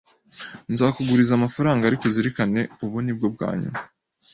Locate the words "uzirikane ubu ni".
2.05-3.13